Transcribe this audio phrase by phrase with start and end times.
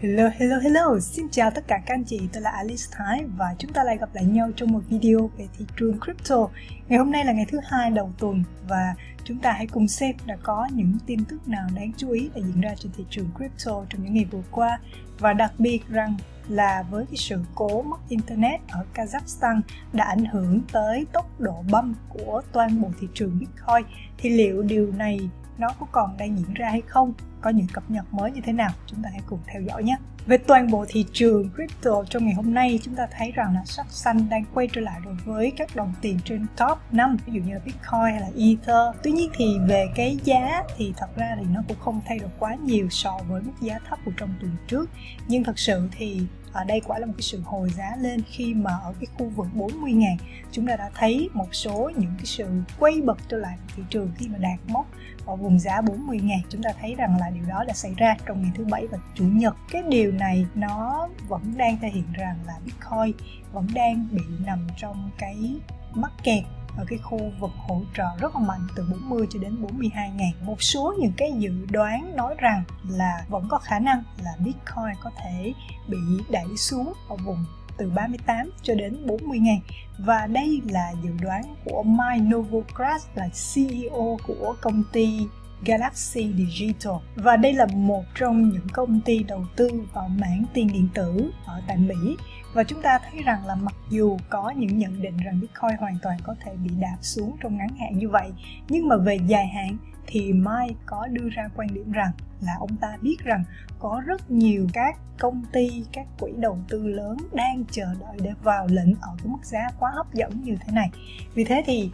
[0.00, 0.98] Hello, hello, hello!
[1.00, 3.98] Xin chào tất cả các anh chị, tôi là Alice Thái và chúng ta lại
[3.98, 6.48] gặp lại nhau trong một video về thị trường crypto.
[6.88, 10.16] Ngày hôm nay là ngày thứ hai đầu tuần và chúng ta hãy cùng xem
[10.26, 13.28] đã có những tin tức nào đáng chú ý đã diễn ra trên thị trường
[13.36, 14.78] crypto trong những ngày vừa qua
[15.18, 16.16] và đặc biệt rằng
[16.48, 19.60] là với cái sự cố mất internet ở Kazakhstan
[19.92, 23.86] đã ảnh hưởng tới tốc độ băm của toàn bộ thị trường Bitcoin
[24.18, 27.90] thì liệu điều này nó có còn đang diễn ra hay không, có những cập
[27.90, 29.96] nhật mới như thế nào, chúng ta hãy cùng theo dõi nhé.
[30.26, 33.62] Về toàn bộ thị trường crypto trong ngày hôm nay, chúng ta thấy rằng là
[33.64, 37.32] sắc xanh đang quay trở lại đối với các đồng tiền trên top 5 ví
[37.32, 39.02] dụ như là Bitcoin hay là Ether.
[39.02, 42.30] Tuy nhiên thì về cái giá thì thật ra thì nó cũng không thay đổi
[42.38, 44.90] quá nhiều so với mức giá thấp của trong tuần trước.
[45.28, 46.20] Nhưng thật sự thì
[46.52, 49.28] ở đây quả là một cái sự hồi giá lên khi mà ở cái khu
[49.28, 50.16] vực 40 ngàn.
[50.52, 52.46] Chúng ta đã thấy một số những cái sự
[52.78, 54.86] quay bật trở lại thị trường khi mà đạt mốc
[55.26, 56.40] ở vùng giá 40 ngàn.
[56.48, 58.98] Chúng ta thấy rằng là điều đó đã xảy ra trong ngày thứ bảy và
[59.14, 59.56] chủ nhật.
[59.70, 64.66] Cái điều này nó vẫn đang thể hiện rằng là Bitcoin vẫn đang bị nằm
[64.76, 65.60] trong cái
[65.94, 66.44] mắc kẹt
[66.78, 70.30] ở cái khu vực hỗ trợ rất là mạnh từ 40 cho đến 42 ngàn.
[70.42, 74.94] Một số những cái dự đoán nói rằng là vẫn có khả năng là Bitcoin
[75.02, 75.52] có thể
[75.88, 75.98] bị
[76.30, 77.44] đẩy xuống ở vùng
[77.78, 79.60] từ 38 cho đến 40 ngàn.
[79.98, 85.26] Và đây là dự đoán của Mike Novogratz, là CEO của công ty
[85.64, 86.94] Galaxy Digital.
[87.14, 91.30] Và đây là một trong những công ty đầu tư vào mảng tiền điện tử
[91.46, 92.16] ở tại Mỹ
[92.58, 95.98] và chúng ta thấy rằng là mặc dù có những nhận định rằng Bitcoin hoàn
[96.02, 98.32] toàn có thể bị đạp xuống trong ngắn hạn như vậy
[98.68, 102.76] nhưng mà về dài hạn thì Mike có đưa ra quan điểm rằng là ông
[102.76, 103.44] ta biết rằng
[103.78, 108.32] có rất nhiều các công ty, các quỹ đầu tư lớn đang chờ đợi để
[108.42, 110.90] vào lệnh ở cái mức giá quá hấp dẫn như thế này.
[111.34, 111.90] Vì thế thì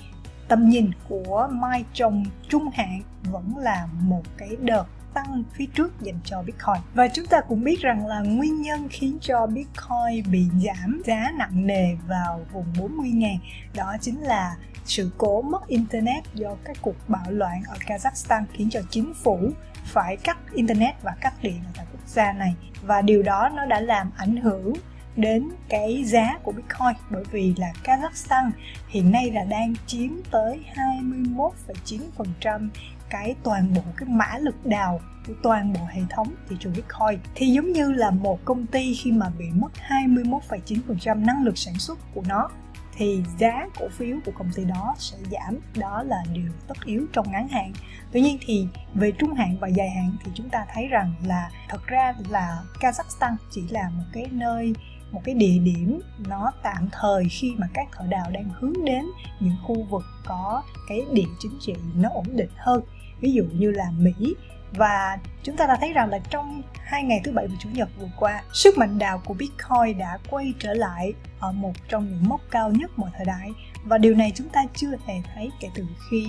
[0.49, 4.84] tầm nhìn của Mai trong trung hạn vẫn là một cái đợt
[5.15, 6.83] tăng phía trước dành cho Bitcoin.
[6.95, 11.33] Và chúng ta cũng biết rằng là nguyên nhân khiến cho Bitcoin bị giảm giá
[11.39, 13.39] nặng nề vào vùng 40 ngàn
[13.75, 18.71] đó chính là sự cố mất Internet do các cuộc bạo loạn ở Kazakhstan khiến
[18.71, 19.38] cho chính phủ
[19.84, 23.67] phải cắt Internet và cắt điện ở tại quốc gia này và điều đó nó
[23.67, 24.72] đã làm ảnh hưởng
[25.17, 28.50] đến cái giá của Bitcoin bởi vì là Kazakhstan
[28.88, 32.69] hiện nay là đang chiếm tới 21,9%
[33.14, 37.20] cái toàn bộ cái mã lực đào của toàn bộ hệ thống thị trường Bitcoin.
[37.34, 41.75] Thì giống như là một công ty khi mà bị mất 21,9% năng lực sản
[41.78, 42.50] xuất của nó
[42.97, 45.58] thì giá cổ phiếu của công ty đó sẽ giảm.
[45.76, 47.72] Đó là điều tất yếu trong ngắn hạn.
[48.12, 51.50] Tuy nhiên thì về trung hạn và dài hạn thì chúng ta thấy rằng là
[51.69, 54.72] thật ra là Kazakhstan chỉ là một cái nơi
[55.12, 59.04] một cái địa điểm nó tạm thời khi mà các thợ đào đang hướng đến
[59.41, 62.82] những khu vực có cái địa chính trị nó ổn định hơn
[63.20, 64.34] ví dụ như là Mỹ.
[64.72, 67.88] Và chúng ta đã thấy rằng là trong hai ngày thứ bảy và chủ nhật
[67.98, 72.28] vừa qua, sức mạnh đào của Bitcoin đã quay trở lại ở một trong những
[72.28, 73.50] mốc cao nhất mọi thời đại.
[73.84, 76.26] Và điều này chúng ta chưa hề thấy kể từ khi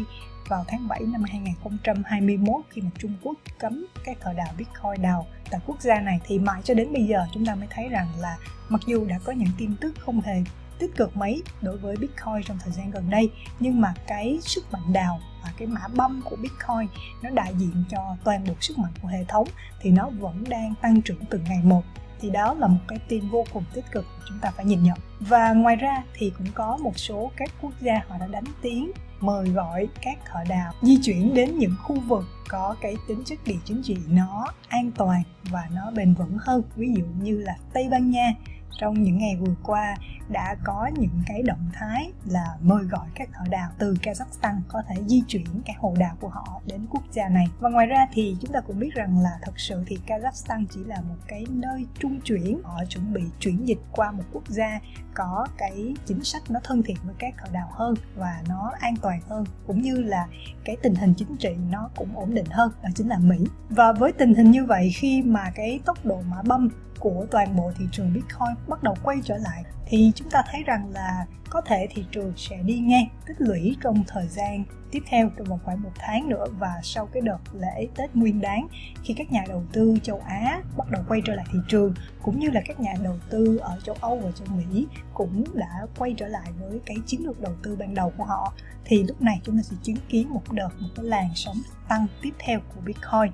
[0.50, 5.28] vào tháng 7 năm 2021 khi mà Trung Quốc cấm các thợ đào Bitcoin đào
[5.52, 6.20] tại quốc gia này.
[6.26, 8.38] Thì mãi cho đến bây giờ chúng ta mới thấy rằng là
[8.70, 10.44] mặc dù đã có những tin tức không hề
[10.80, 13.32] tích cực mấy đối với Bitcoin trong thời gian gần đây.
[13.60, 16.88] Nhưng mà cái sức mạnh đào và cái mã băm của Bitcoin
[17.22, 19.48] nó đại diện cho toàn bộ sức mạnh của hệ thống
[19.82, 21.84] thì nó vẫn đang tăng trưởng từng ngày một.
[22.22, 24.98] Thì đó là một cái tin vô cùng tích cực chúng ta phải nhìn nhận.
[25.20, 28.92] Và ngoài ra thì cũng có một số các quốc gia họ đã đánh tiếng,
[29.20, 33.40] mời gọi các thợ đào di chuyển đến những khu vực có cái tính chất
[33.46, 36.62] địa chính trị nó an toàn và nó bền vững hơn.
[36.76, 38.34] Ví dụ như là Tây Ban Nha
[38.78, 39.96] trong những ngày vừa qua
[40.30, 44.82] đã có những cái động thái là mời gọi các thợ đào từ Kazakhstan có
[44.88, 47.46] thể di chuyển các hồ đào của họ đến quốc gia này.
[47.60, 50.84] Và ngoài ra thì chúng ta cũng biết rằng là thật sự thì Kazakhstan chỉ
[50.84, 52.62] là một cái nơi trung chuyển.
[52.64, 54.80] Họ chuẩn bị chuyển dịch qua một quốc gia
[55.14, 58.96] có cái chính sách nó thân thiện với các thợ đào hơn và nó an
[59.02, 60.28] toàn hơn, cũng như là
[60.66, 63.38] cái tình hình chính trị nó cũng ổn định hơn, đó chính là Mỹ.
[63.70, 66.70] Và với tình hình như vậy, khi mà cái tốc độ mã băm
[67.00, 70.64] của toàn bộ thị trường Bitcoin bắt đầu quay trở lại thì chúng ta thấy
[70.64, 75.04] rằng là có thể thị trường sẽ đi ngang, tích lũy trong thời gian tiếp
[75.08, 78.68] theo, trong vòng khoảng một tháng nữa và sau cái đợt lễ Tết Nguyên Đán,
[79.04, 82.40] khi các nhà đầu tư châu Á bắt đầu quay trở lại thị trường, cũng
[82.40, 86.14] như là các nhà đầu tư ở châu Âu và châu Mỹ cũng đã quay
[86.18, 88.54] trở lại với cái chiến lược đầu tư ban đầu của họ.
[88.86, 91.58] Thì lúc này chúng ta sẽ chứng kiến một đợt, một cái làn sóng
[91.88, 93.32] tăng tiếp theo của Bitcoin.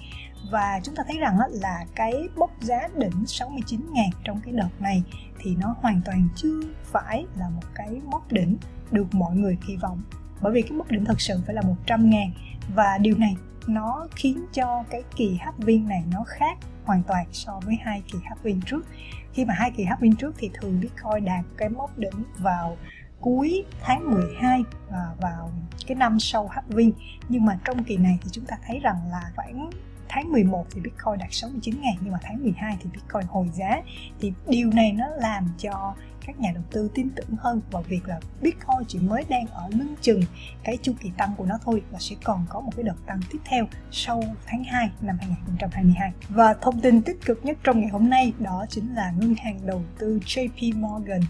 [0.51, 5.03] Và chúng ta thấy rằng là cái bốc giá đỉnh 69.000 trong cái đợt này
[5.39, 8.57] thì nó hoàn toàn chưa phải là một cái mốc đỉnh
[8.91, 10.01] được mọi người kỳ vọng.
[10.41, 12.31] Bởi vì cái mức đỉnh thật sự phải là 100 ngàn.
[12.75, 13.35] Và điều này
[13.67, 18.19] nó khiến cho cái kỳ halving này nó khác hoàn toàn so với hai kỳ
[18.23, 18.85] halving trước.
[19.33, 22.77] Khi mà hai kỳ halving trước thì thường Bitcoin đạt cái mốc đỉnh vào
[23.19, 25.51] cuối tháng 12 và vào
[25.87, 26.91] cái năm sau halving
[27.29, 29.69] nhưng mà trong kỳ này thì chúng ta thấy rằng là khoảng
[30.13, 33.81] tháng 11 thì Bitcoin đạt 69 ngàn, nhưng mà tháng 12 thì Bitcoin hồi giá
[34.19, 38.07] thì điều này nó làm cho các nhà đầu tư tin tưởng hơn vào việc
[38.07, 40.21] là Bitcoin chỉ mới đang ở lưng chừng
[40.63, 43.19] cái chu kỳ tăng của nó thôi và sẽ còn có một cái đợt tăng
[43.31, 46.11] tiếp theo sau tháng 2 năm 2022.
[46.29, 49.59] Và thông tin tích cực nhất trong ngày hôm nay đó chính là ngân hàng
[49.65, 51.21] đầu tư JP Morgan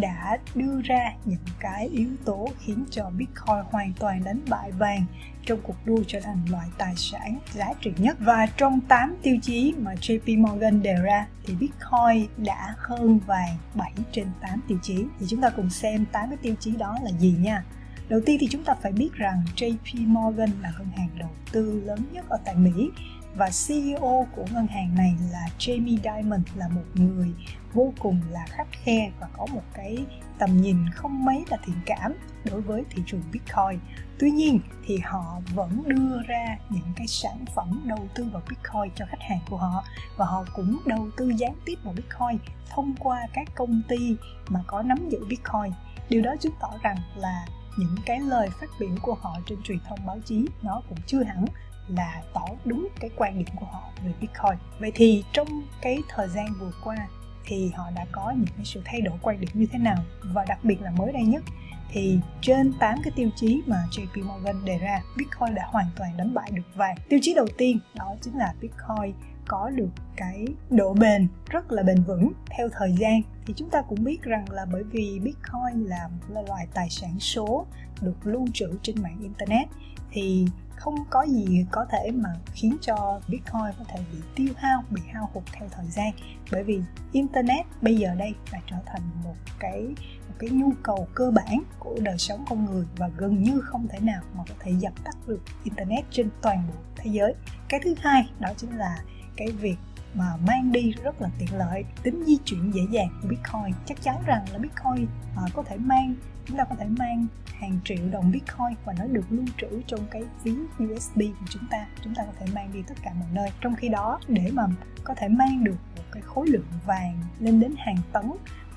[0.00, 5.04] đã đưa ra những cái yếu tố khiến cho Bitcoin hoàn toàn đánh bại vàng
[5.46, 8.16] trong cuộc đua trở thành loại tài sản giá trị nhất.
[8.20, 13.56] Và trong 8 tiêu chí mà JP Morgan đề ra thì Bitcoin đã hơn vàng
[13.74, 15.04] 7 trên 8 tiêu chí.
[15.20, 17.64] Thì chúng ta cùng xem 8 cái tiêu chí đó là gì nha.
[18.08, 21.82] Đầu tiên thì chúng ta phải biết rằng JP Morgan là ngân hàng đầu tư
[21.84, 22.90] lớn nhất ở tại Mỹ
[23.36, 27.32] và CEO của ngân hàng này là Jamie Dimon là một người
[27.72, 29.96] vô cùng là khắc khe và có một cái
[30.38, 33.80] tầm nhìn không mấy là thiện cảm đối với thị trường Bitcoin.
[34.18, 38.94] Tuy nhiên thì họ vẫn đưa ra những cái sản phẩm đầu tư vào Bitcoin
[38.94, 39.84] cho khách hàng của họ
[40.16, 42.38] và họ cũng đầu tư gián tiếp vào Bitcoin
[42.70, 44.16] thông qua các công ty
[44.48, 45.72] mà có nắm giữ Bitcoin.
[46.08, 47.46] Điều đó chứng tỏ rằng là
[47.76, 51.22] những cái lời phát biểu của họ trên truyền thông báo chí nó cũng chưa
[51.22, 51.44] hẳn
[51.88, 54.58] là tỏ đúng cái quan điểm của họ về Bitcoin.
[54.78, 55.48] Vậy thì trong
[55.82, 56.96] cái thời gian vừa qua
[57.44, 60.44] thì họ đã có những cái sự thay đổi quan điểm như thế nào và
[60.48, 61.42] đặc biệt là mới đây nhất
[61.88, 66.16] thì trên 8 cái tiêu chí mà JP Morgan đề ra, Bitcoin đã hoàn toàn
[66.16, 66.96] đánh bại được vàng.
[67.08, 69.14] Tiêu chí đầu tiên đó chính là Bitcoin
[69.48, 73.82] có được cái độ bền rất là bền vững theo thời gian thì chúng ta
[73.82, 77.66] cũng biết rằng là bởi vì Bitcoin là một loại tài sản số
[78.00, 79.68] được lưu trữ trên mạng internet
[80.10, 84.84] thì không có gì có thể mà khiến cho Bitcoin có thể bị tiêu hao,
[84.90, 86.12] bị hao hụt theo thời gian
[86.52, 86.82] bởi vì
[87.12, 89.82] internet bây giờ đây đã trở thành một cái
[90.28, 93.88] một cái nhu cầu cơ bản của đời sống con người và gần như không
[93.88, 97.34] thể nào mà có thể dập tắt được internet trên toàn bộ thế giới.
[97.68, 98.98] Cái thứ hai đó chính là
[99.36, 99.76] cái việc
[100.16, 103.08] mà mang đi rất là tiện lợi tính di chuyển dễ dàng.
[103.22, 106.14] Của bitcoin chắc chắn rằng là bitcoin à, có thể mang
[106.46, 107.26] chúng ta có thể mang
[107.60, 110.54] hàng triệu đồng bitcoin và nó được lưu trữ trong cái ví
[110.84, 111.86] usb của chúng ta.
[112.04, 113.50] Chúng ta có thể mang đi tất cả mọi nơi.
[113.60, 114.66] Trong khi đó để mà
[115.04, 118.30] có thể mang được một cái khối lượng vàng lên đến hàng tấn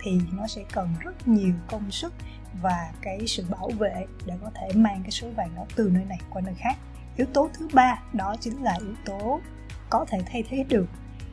[0.03, 2.13] thì nó sẽ cần rất nhiều công sức
[2.61, 6.05] và cái sự bảo vệ để có thể mang cái số vàng đó từ nơi
[6.05, 6.77] này qua nơi khác.
[7.17, 9.39] Yếu tố thứ ba đó chính là yếu tố
[9.89, 10.85] có thể thay thế được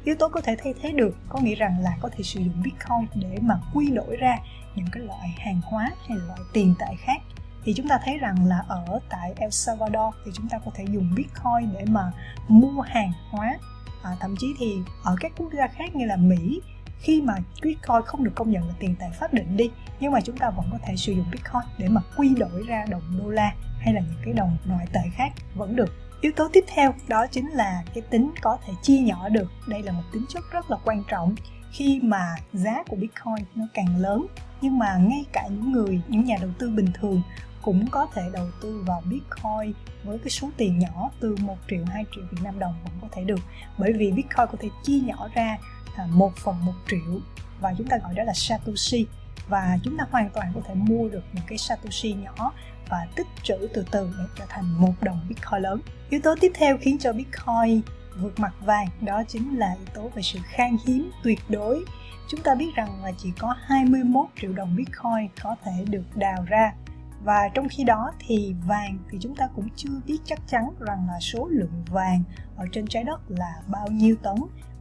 [0.06, 2.62] yếu tố có thể thay thế được có nghĩa rằng là có thể sử dụng
[2.62, 4.38] bitcoin để mà quy đổi ra
[4.74, 7.22] những cái loại hàng hóa hay loại tiền tệ khác.
[7.64, 10.84] Thì chúng ta thấy rằng là ở tại El Salvador thì chúng ta có thể
[10.84, 12.12] dùng Bitcoin để mà
[12.48, 13.58] mua hàng hóa.
[14.02, 16.60] À, thậm chí thì ở các quốc gia khác như là Mỹ
[16.98, 19.70] khi mà Bitcoin không được công nhận là tiền tệ pháp định đi
[20.00, 22.84] nhưng mà chúng ta vẫn có thể sử dụng Bitcoin để mà quy đổi ra
[22.88, 26.48] đồng đô la hay là những cái đồng ngoại tệ khác vẫn được yếu tố
[26.52, 29.50] tiếp theo đó chính là cái tính có thể chia nhỏ được.
[29.66, 31.34] Đây là một tính chất rất là quan trọng.
[31.72, 34.26] Khi mà giá của bitcoin nó càng lớn,
[34.60, 37.22] nhưng mà ngay cả những người, những nhà đầu tư bình thường
[37.62, 39.72] cũng có thể đầu tư vào bitcoin
[40.04, 43.08] với cái số tiền nhỏ từ 1 triệu 2 triệu Việt Nam đồng vẫn có
[43.12, 43.40] thể được.
[43.78, 45.58] Bởi vì bitcoin có thể chia nhỏ ra
[46.08, 47.20] một phần một triệu
[47.60, 49.06] và chúng ta gọi đó là satoshi
[49.48, 52.52] và chúng ta hoàn toàn có thể mua được những cái satoshi nhỏ
[52.88, 55.80] và tích trữ từ từ để trở thành một đồng bitcoin lớn.
[56.10, 57.80] Yếu tố tiếp theo khiến cho bitcoin
[58.16, 61.84] vượt mặt vàng, đó chính là yếu tố về sự khan hiếm tuyệt đối.
[62.28, 66.44] Chúng ta biết rằng là chỉ có 21 triệu đồng bitcoin có thể được đào
[66.48, 66.72] ra.
[67.24, 71.06] Và trong khi đó thì vàng thì chúng ta cũng chưa biết chắc chắn rằng
[71.08, 72.22] là số lượng vàng
[72.56, 74.34] ở trên trái đất là bao nhiêu tấn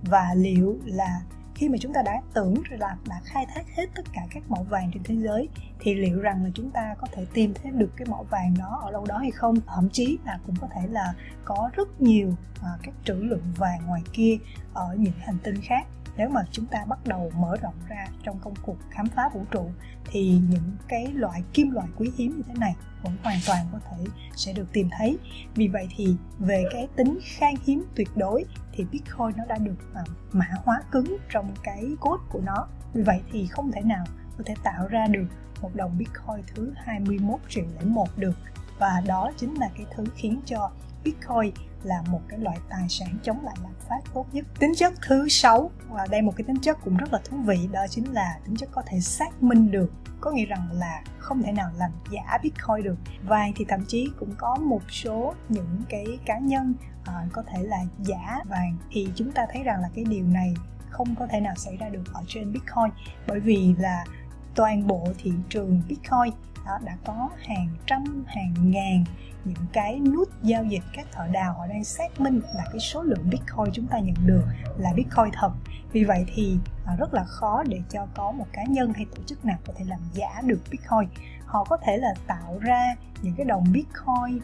[0.04, 1.22] và liệu là
[1.56, 4.58] khi mà chúng ta đã tưởng là đã khai thác hết tất cả các mỏ
[4.70, 7.92] vàng trên thế giới thì liệu rằng là chúng ta có thể tìm thấy được
[7.96, 9.56] cái mỏ vàng đó ở đâu đó hay không?
[9.68, 11.14] Thậm chí là cũng có thể là
[11.46, 14.38] có rất nhiều à, các trữ lượng vàng ngoài kia
[14.74, 15.88] ở những hành tinh khác.
[16.18, 19.46] Nếu mà chúng ta bắt đầu mở rộng ra trong công cuộc khám phá vũ
[19.52, 19.70] trụ
[20.12, 23.80] thì những cái loại kim loại quý hiếm như thế này vẫn hoàn toàn có
[23.90, 24.04] thể
[24.36, 25.18] sẽ được tìm thấy.
[25.56, 28.46] Vì vậy thì về cái tính khan hiếm tuyệt đối
[28.76, 32.68] thì bitcoin nó đã được uh, mã hóa cứng trong cái code của nó.
[32.94, 34.06] Vì vậy thì không thể nào
[34.38, 35.26] có thể tạo ra được
[35.62, 38.36] một đồng bitcoin thứ 21 triệu lẻ một được.
[38.80, 40.72] Và đó chính là cái thứ khiến cho
[41.04, 41.54] bitcoin
[41.86, 44.46] là một cái loại tài sản chống lại lạm phát tốt nhất.
[44.60, 47.70] Tính chất thứ sáu và đây một cái tính chất cũng rất là thú vị
[47.72, 51.44] đó chính là tính chất có thể xác minh được có nghĩa rằng là không
[51.44, 52.96] thể nào làm giả bitcoin được.
[53.24, 57.64] Vàng thì thậm chí cũng có một số những cái cá nhân uh, có thể
[57.64, 58.78] là giả vàng.
[58.92, 60.54] Thì chúng ta thấy rằng là cái điều này
[60.90, 62.90] không có thể nào xảy ra được ở trên bitcoin
[63.28, 64.06] bởi vì là
[64.56, 66.34] toàn bộ thị trường bitcoin.
[66.66, 69.04] Đó, đã có hàng trăm hàng ngàn
[69.46, 73.04] những cái nút giao dịch các thợ đào họ đang xác minh là cái số
[73.04, 74.44] lượng bitcoin chúng ta nhận được
[74.78, 75.52] là bitcoin thật.
[75.92, 79.24] Vì vậy thì à, rất là khó để cho có một cá nhân hay tổ
[79.26, 81.10] chức nào có thể làm giả được bitcoin.
[81.46, 84.40] Họ có thể là tạo ra những cái đồng bitcoin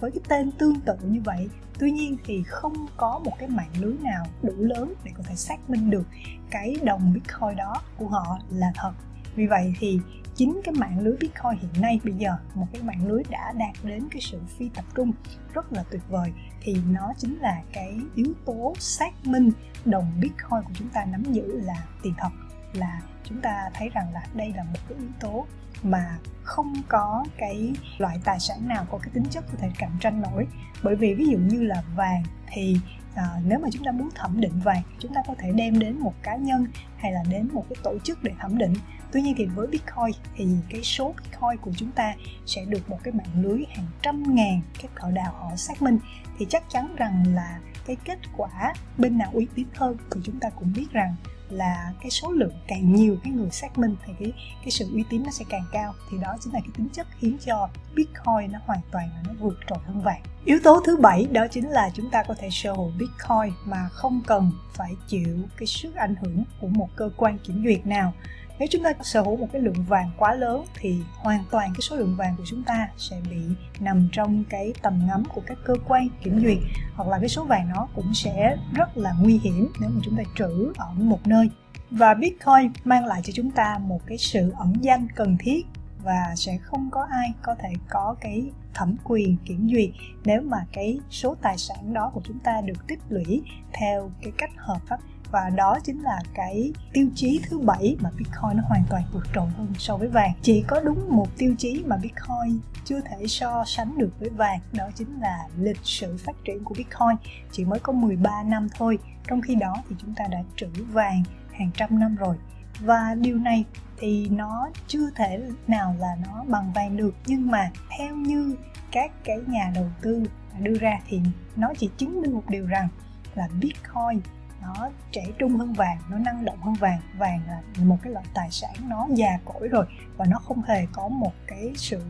[0.00, 1.48] với cái tên tương tự như vậy.
[1.78, 5.34] Tuy nhiên thì không có một cái mạng lưới nào đủ lớn để có thể
[5.34, 6.06] xác minh được
[6.50, 8.92] cái đồng bitcoin đó của họ là thật
[9.36, 10.00] vì vậy thì
[10.34, 13.76] chính cái mạng lưới Bitcoin hiện nay bây giờ, một cái mạng lưới đã đạt
[13.82, 15.12] đến cái sự phi tập trung
[15.54, 19.50] rất là tuyệt vời, thì nó chính là cái yếu tố xác minh
[19.84, 22.30] đồng Bitcoin của chúng ta nắm giữ là tiền thật,
[22.72, 25.46] là chúng ta thấy rằng là đây là một cái yếu tố
[25.82, 29.96] mà không có cái loại tài sản nào có cái tính chất có thể cạnh
[30.00, 30.46] tranh nổi.
[30.82, 32.22] Bởi vì ví dụ như là vàng
[32.52, 32.76] thì
[33.14, 35.98] à, nếu mà chúng ta muốn thẩm định vàng chúng ta có thể đem đến
[35.98, 36.66] một cá nhân
[36.96, 38.74] hay là đến một cái tổ chức để thẩm định.
[39.12, 42.14] Tuy nhiên thì với bitcoin thì cái số bitcoin của chúng ta
[42.46, 45.98] sẽ được một cái mạng lưới hàng trăm ngàn các thợ đào họ xác minh.
[46.38, 50.40] Thì chắc chắn rằng là cái kết quả bên nào uy tín hơn thì chúng
[50.40, 51.14] ta cũng biết rằng
[51.50, 55.04] là cái số lượng càng nhiều cái người xác minh thì cái cái sự uy
[55.10, 55.94] tín nó sẽ càng cao.
[56.10, 59.34] Thì đó chính là cái tính chất khiến cho bitcoin nó hoàn toàn là nó
[59.40, 60.22] vượt trội hơn vàng.
[60.44, 63.88] Yếu tố thứ bảy đó chính là chúng ta có thể sở hữu bitcoin mà
[63.88, 68.12] không cần phải chịu cái sức ảnh hưởng của một cơ quan kiểm duyệt nào
[68.58, 71.80] nếu chúng ta sở hữu một cái lượng vàng quá lớn thì hoàn toàn cái
[71.80, 73.40] số lượng vàng của chúng ta sẽ bị
[73.80, 76.58] nằm trong cái tầm ngắm của các cơ quan kiểm duyệt,
[76.94, 80.16] hoặc là cái số vàng nó cũng sẽ rất là nguy hiểm nếu mà chúng
[80.16, 81.50] ta trữ ở một nơi.
[81.90, 85.66] Và bitcoin mang lại cho chúng ta một cái sự ẩn danh cần thiết
[86.04, 89.90] và sẽ không có ai có thể có cái thẩm quyền kiểm duyệt
[90.24, 93.42] nếu mà cái số tài sản đó của chúng ta được tích lũy
[93.72, 95.00] theo cái cách hợp pháp
[95.34, 99.26] và đó chính là cái tiêu chí thứ bảy mà Bitcoin nó hoàn toàn vượt
[99.34, 100.32] trội hơn so với vàng.
[100.42, 104.60] Chỉ có đúng một tiêu chí mà Bitcoin chưa thể so sánh được với vàng,
[104.72, 107.16] đó chính là lịch sử phát triển của Bitcoin.
[107.52, 108.98] Chỉ mới có 13 năm thôi,
[109.28, 111.22] trong khi đó thì chúng ta đã trữ vàng
[111.52, 112.36] hàng trăm năm rồi.
[112.80, 113.64] Và điều này
[113.98, 118.56] thì nó chưa thể nào là nó bằng vàng được, nhưng mà theo như
[118.92, 120.22] các cái nhà đầu tư
[120.60, 121.20] đưa ra thì
[121.56, 122.88] nó chỉ chứng minh một điều rằng
[123.34, 124.20] là Bitcoin
[124.64, 127.00] nó trẻ trung hơn vàng, nó năng động hơn vàng.
[127.18, 130.86] Vàng là một cái loại tài sản nó già cỗi rồi và nó không hề
[130.92, 132.02] có một cái sự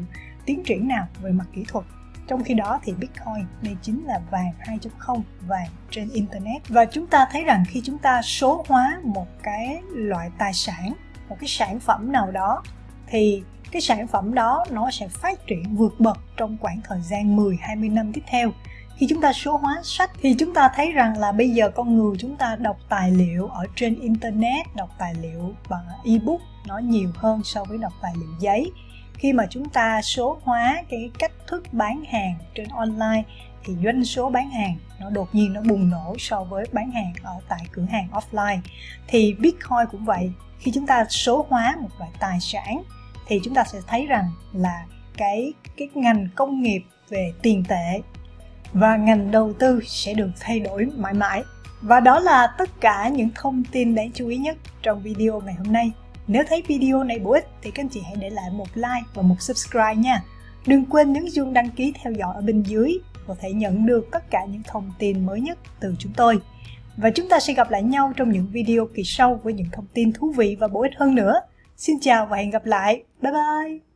[0.46, 1.84] tiến triển nào về mặt kỹ thuật.
[2.26, 6.68] Trong khi đó thì Bitcoin đây chính là vàng 2.0 vàng trên internet.
[6.68, 10.94] Và chúng ta thấy rằng khi chúng ta số hóa một cái loại tài sản,
[11.28, 12.62] một cái sản phẩm nào đó,
[13.06, 13.42] thì
[13.72, 17.56] cái sản phẩm đó nó sẽ phát triển vượt bậc trong khoảng thời gian 10
[17.60, 18.50] 20 năm tiếp theo
[18.96, 21.96] khi chúng ta số hóa sách, thì chúng ta thấy rằng là bây giờ con
[21.96, 26.78] người chúng ta đọc tài liệu ở trên internet, đọc tài liệu bằng ebook nó
[26.78, 28.72] nhiều hơn so với đọc tài liệu giấy.
[29.14, 33.22] Khi mà chúng ta số hóa cái cách thức bán hàng trên online,
[33.64, 37.12] thì doanh số bán hàng nó đột nhiên nó bùng nổ so với bán hàng
[37.22, 38.58] ở tại cửa hàng offline.
[39.06, 42.82] Thì bitcoin cũng vậy, khi chúng ta số hóa một loại tài sản,
[43.26, 44.86] thì chúng ta sẽ thấy rằng là
[45.16, 48.00] cái cái ngành công nghiệp về tiền tệ
[48.74, 51.42] và ngành đầu tư sẽ được thay đổi mãi mãi.
[51.80, 55.54] Và đó là tất cả những thông tin đáng chú ý nhất trong video ngày
[55.54, 55.92] hôm nay.
[56.26, 59.06] Nếu thấy video này bổ ích thì các anh chị hãy để lại một like
[59.14, 60.22] và một subscribe nha.
[60.66, 64.08] Đừng quên nhấn chuông đăng ký theo dõi ở bên dưới có thể nhận được
[64.10, 66.38] tất cả những thông tin mới nhất từ chúng tôi.
[66.96, 69.86] Và chúng ta sẽ gặp lại nhau trong những video kỳ sau với những thông
[69.94, 71.34] tin thú vị và bổ ích hơn nữa.
[71.76, 73.02] Xin chào và hẹn gặp lại.
[73.22, 73.93] Bye bye!